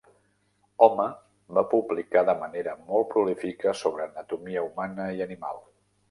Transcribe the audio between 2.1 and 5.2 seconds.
de manera molt prolífica sobre anatomia humana